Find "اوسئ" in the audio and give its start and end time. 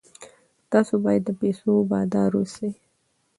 2.39-2.69